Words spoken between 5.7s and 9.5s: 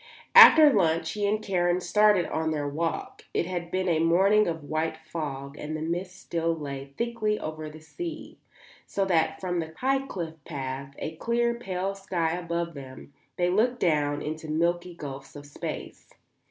the mist still lay thickly over the sea, so that